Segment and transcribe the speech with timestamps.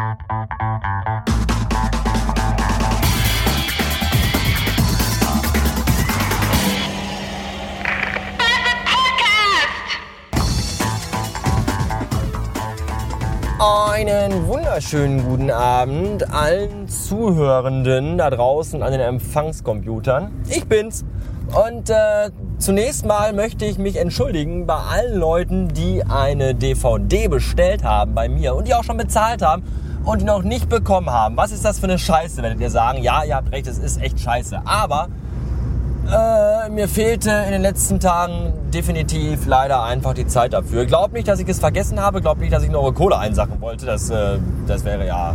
[0.00, 0.16] Einen
[14.46, 20.30] wunderschönen guten Abend allen Zuhörenden da draußen an den Empfangscomputern.
[20.48, 21.04] Ich bin's.
[21.48, 27.84] Und äh, zunächst mal möchte ich mich entschuldigen bei allen Leuten, die eine DVD bestellt
[27.84, 29.62] haben bei mir und die auch schon bezahlt haben
[30.04, 31.36] und noch nicht bekommen haben.
[31.36, 33.02] Was ist das für eine Scheiße, werdet ihr sagen?
[33.02, 34.62] Ja, ihr habt recht, es ist echt scheiße.
[34.64, 35.08] Aber
[36.10, 40.86] äh, mir fehlte in den letzten Tagen definitiv leider einfach die Zeit dafür.
[40.86, 42.20] Glaubt nicht, dass ich es vergessen habe.
[42.20, 43.86] Glaubt nicht, dass ich noch eure Kohle einsacken wollte.
[43.86, 45.34] Das, äh, das wäre ja,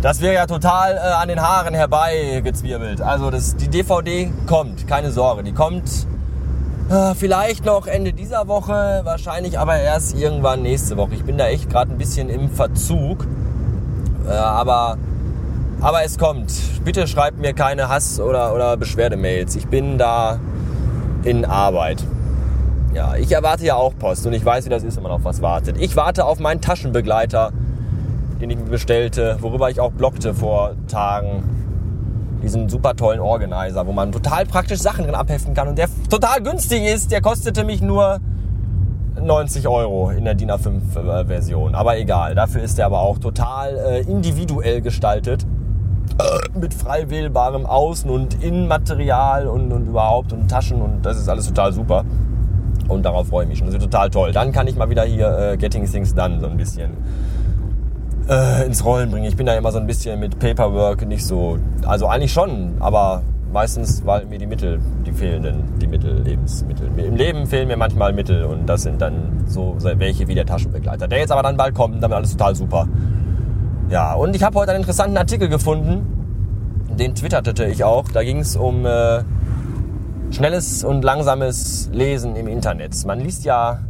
[0.00, 3.02] das wäre ja total äh, an den Haaren herbeigezwirbelt.
[3.02, 5.42] Also das, die DVD kommt, keine Sorge.
[5.42, 6.06] Die kommt
[6.88, 11.14] äh, vielleicht noch Ende dieser Woche, wahrscheinlich aber erst irgendwann nächste Woche.
[11.14, 13.26] Ich bin da echt gerade ein bisschen im Verzug.
[14.26, 14.96] Äh, aber
[15.80, 16.52] aber es kommt.
[16.84, 19.56] Bitte schreibt mir keine Hass- oder, oder Beschwerdemails.
[19.56, 20.38] Ich bin da
[21.22, 22.02] in Arbeit.
[22.94, 25.24] Ja, ich erwarte ja auch Post und ich weiß, wie das ist, wenn man auf
[25.24, 25.76] was wartet.
[25.78, 27.52] Ich warte auf meinen Taschenbegleiter,
[28.40, 31.44] den ich mir bestellte, worüber ich auch blockte vor Tagen.
[32.42, 36.42] Diesen super tollen Organizer, wo man total praktisch Sachen drin abheften kann und der total
[36.42, 37.12] günstig ist.
[37.12, 38.20] Der kostete mich nur
[39.20, 41.74] 90 Euro in der DIN A5 Version.
[41.74, 45.46] Aber egal, dafür ist der aber auch total äh, individuell gestaltet
[46.58, 51.46] mit frei wählbarem Außen- und Innenmaterial und, und überhaupt und Taschen und das ist alles
[51.46, 52.04] total super.
[52.88, 53.66] Und darauf freue ich mich schon.
[53.66, 54.32] Das ist total toll.
[54.32, 56.92] Dann kann ich mal wieder hier äh, Getting Things Done so ein bisschen
[58.28, 59.26] äh, ins Rollen bringen.
[59.26, 61.58] Ich bin da immer so ein bisschen mit Paperwork nicht so.
[61.84, 66.88] Also eigentlich schon, aber meistens, weil mir die Mittel, die fehlenden, die Mittel, Lebensmittel.
[66.98, 71.08] Im Leben fehlen mir manchmal Mittel und das sind dann so welche wie der Taschenbegleiter.
[71.08, 72.88] Der jetzt aber dann bald kommt, damit alles total super.
[73.88, 76.06] Ja, und ich habe heute einen interessanten Artikel gefunden,
[76.98, 78.08] den twitterte ich auch.
[78.12, 79.22] Da ging es um äh,
[80.30, 83.04] schnelles und langsames Lesen im Internet.
[83.06, 83.80] Man liest ja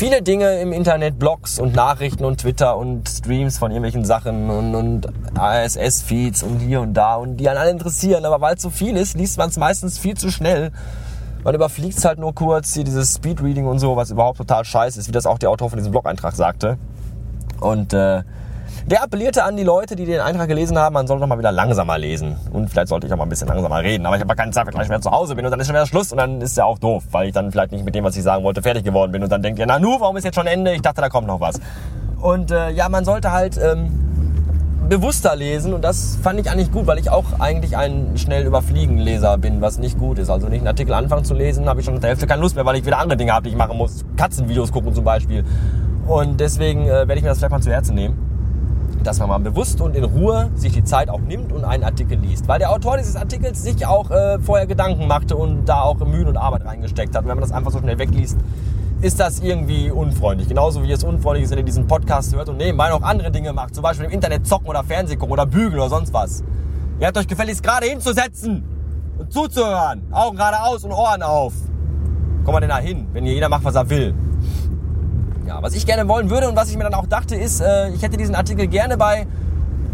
[0.00, 4.74] viele Dinge im Internet, Blogs und Nachrichten und Twitter und Streams von irgendwelchen Sachen und,
[4.74, 5.06] und
[5.38, 8.24] ASS-Feeds und hier und da und die an alle interessieren.
[8.24, 10.72] Aber weil es so viel ist, liest man es meistens viel zu schnell.
[11.44, 14.98] Man überfliegt es halt nur kurz, hier dieses Speedreading und so, was überhaupt total scheiße
[14.98, 16.78] ist, wie das auch der Autor von diesem Blog-Eintrag sagte.
[17.60, 18.22] Und äh,
[18.86, 21.52] der appellierte an die Leute, die den Eintrag gelesen haben, man soll doch mal wieder
[21.52, 22.36] langsamer lesen.
[22.52, 24.06] Und vielleicht sollte ich auch mal ein bisschen langsamer reden.
[24.06, 25.74] Aber ich habe keine Zeit, weil ich wieder zu Hause bin und dann ist schon
[25.74, 28.04] wieder Schluss und dann ist ja auch doof, weil ich dann vielleicht nicht mit dem,
[28.04, 29.22] was ich sagen wollte, fertig geworden bin.
[29.22, 30.72] Und dann denkt ihr, na nu, warum ist jetzt schon Ende?
[30.72, 31.60] Ich dachte, da kommt noch was.
[32.20, 33.90] Und äh, ja, man sollte halt ähm,
[34.88, 38.98] bewusster lesen und das fand ich eigentlich gut, weil ich auch eigentlich ein schnell überfliegen
[38.98, 40.30] Leser bin, was nicht gut ist.
[40.30, 42.56] Also nicht einen Artikel anfangen zu lesen, habe ich schon nach der Hälfte keine Lust
[42.56, 44.04] mehr, weil ich wieder andere Dinge habe, die ich machen muss.
[44.16, 45.44] Katzenvideos gucken zum Beispiel.
[46.06, 48.29] Und deswegen äh, werde ich mir das vielleicht mal zu Herzen nehmen
[49.04, 52.18] dass man mal bewusst und in Ruhe sich die Zeit auch nimmt und einen Artikel
[52.18, 52.48] liest.
[52.48, 56.28] Weil der Autor dieses Artikels sich auch äh, vorher Gedanken machte und da auch Mühen
[56.28, 57.22] und Arbeit reingesteckt hat.
[57.22, 58.38] Und wenn man das einfach so schnell wegliest,
[59.00, 60.48] ist das irgendwie unfreundlich.
[60.48, 63.52] Genauso wie es unfreundlich ist, wenn ihr diesen Podcast hört und nebenbei noch andere Dinge
[63.52, 63.74] macht.
[63.74, 66.44] Zum Beispiel im Internet zocken oder Fernsehen gucken oder bügeln oder sonst was.
[66.98, 68.62] Ihr habt euch gefälligst gerade hinzusetzen
[69.18, 70.02] und zuzuhören.
[70.10, 71.54] Augen geradeaus und Ohren auf.
[72.44, 74.14] Kommt man denn da hin, wenn jeder macht, was er will?
[75.46, 77.90] Ja, was ich gerne wollen würde und was ich mir dann auch dachte, ist, äh,
[77.90, 79.26] ich hätte diesen Artikel gerne bei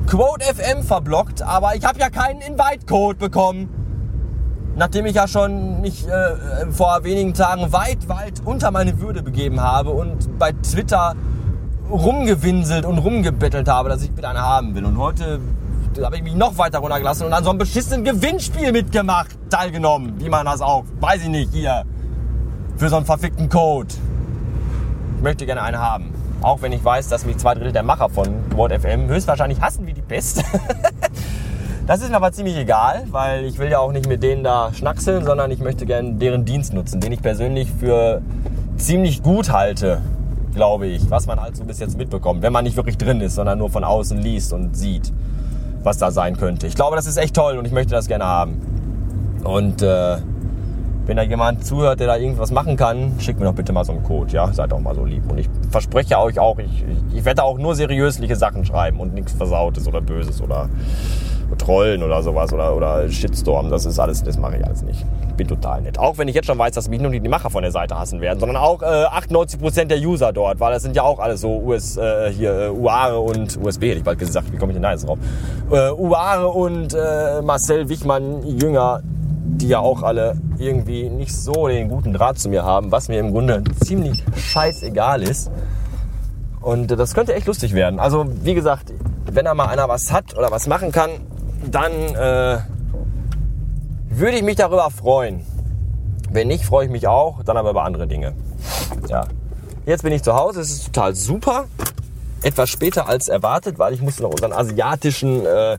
[0.06, 3.68] Quote FM verblockt, aber ich habe ja keinen Invite-Code bekommen.
[4.76, 9.60] Nachdem ich ja schon mich äh, vor wenigen Tagen weit, weit unter meine Würde begeben
[9.60, 11.14] habe und bei Twitter
[11.90, 14.84] rumgewinselt und rumgebettelt habe, dass ich bitte einen haben will.
[14.84, 15.40] Und heute
[16.04, 20.20] habe ich mich noch weiter runtergelassen und an so einem beschissenen Gewinnspiel mitgemacht, teilgenommen.
[20.20, 21.84] Wie man das auch, weiß ich nicht, hier.
[22.76, 23.88] Für so einen verfickten Code.
[25.16, 26.12] Ich möchte gerne einen haben.
[26.42, 29.86] Auch wenn ich weiß, dass mich zwei Drittel der Macher von Wort FM höchstwahrscheinlich hassen
[29.86, 30.44] wie die Pest.
[31.86, 34.72] das ist mir aber ziemlich egal, weil ich will ja auch nicht mit denen da
[34.74, 38.20] schnackseln, sondern ich möchte gerne deren Dienst nutzen, den ich persönlich für
[38.76, 40.02] ziemlich gut halte,
[40.54, 43.36] glaube ich, was man halt so bis jetzt mitbekommt, wenn man nicht wirklich drin ist,
[43.36, 45.12] sondern nur von außen liest und sieht,
[45.82, 46.66] was da sein könnte.
[46.66, 49.40] Ich glaube, das ist echt toll und ich möchte das gerne haben.
[49.44, 50.18] Und äh,
[51.06, 53.92] wenn da jemand zuhört, der da irgendwas machen kann, schickt mir doch bitte mal so
[53.92, 54.52] einen Code, ja?
[54.52, 55.22] Seid doch mal so lieb.
[55.30, 59.14] Und ich verspreche euch auch, ich, ich, ich werde auch nur seriösliche Sachen schreiben und
[59.14, 60.68] nichts Versautes oder Böses oder
[61.58, 63.70] Trollen oder sowas oder, oder Shitstorm.
[63.70, 65.04] Das ist alles, das mache ich alles nicht.
[65.28, 65.98] Ich bin total nett.
[65.98, 68.20] Auch wenn ich jetzt schon weiß, dass mich nur die Macher von der Seite hassen
[68.20, 71.60] werden, sondern auch äh, 98% der User dort, weil das sind ja auch alles so
[71.60, 74.52] US, äh, hier, äh, Uare und USB, hätte ich bald gesagt.
[74.52, 75.18] Wie komme ich denn da jetzt drauf?
[75.70, 79.02] Äh, Uare und äh, Marcel Wichmann Jünger
[79.56, 83.20] die ja auch alle irgendwie nicht so den guten Draht zu mir haben, was mir
[83.20, 85.50] im Grunde ziemlich scheißegal ist.
[86.60, 88.00] Und das könnte echt lustig werden.
[88.00, 88.92] Also, wie gesagt,
[89.30, 91.10] wenn da mal einer was hat oder was machen kann,
[91.70, 92.58] dann äh,
[94.10, 95.44] würde ich mich darüber freuen.
[96.30, 98.34] Wenn nicht, freue ich mich auch, dann aber über andere Dinge.
[99.08, 99.26] Ja.
[99.84, 101.66] Jetzt bin ich zu Hause, es ist total super.
[102.42, 105.78] Etwas später als erwartet, weil ich musste noch unseren asiatischen äh,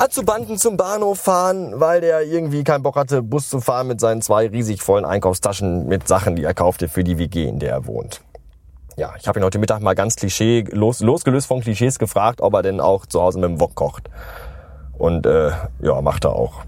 [0.00, 4.22] Azubanden zum Bahnhof fahren, weil der irgendwie keinen Bock hatte, Bus zu fahren mit seinen
[4.22, 7.86] zwei riesig vollen Einkaufstaschen mit Sachen, die er kaufte für die WG, in der er
[7.86, 8.22] wohnt.
[8.96, 12.54] Ja, ich habe ihn heute Mittag mal ganz Klischee, los, losgelöst von Klischees gefragt, ob
[12.54, 14.08] er denn auch zu Hause mit dem Wok kocht.
[14.96, 15.50] Und äh,
[15.82, 16.62] ja, macht er auch.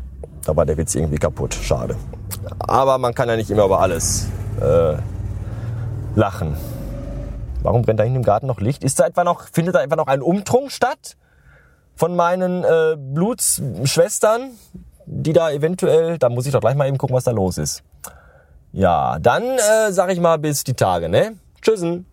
[0.44, 1.55] Da war der Witz irgendwie kaputt.
[1.55, 1.96] Schade.
[2.58, 4.29] Aber man kann ja nicht immer über alles
[4.61, 4.96] äh,
[6.17, 6.55] lachen.
[7.62, 8.84] Warum brennt da hinten im Garten noch Licht?
[8.84, 11.17] Ist da etwa noch, findet da etwa noch ein Umtrunk statt?
[11.97, 14.50] Von meinen äh, Blutsschwestern,
[15.06, 17.83] die da eventuell, da muss ich doch gleich mal eben gucken, was da los ist.
[18.73, 21.35] Ja, dann äh, sag ich mal bis die Tage, ne?
[21.61, 22.06] Tschüssen.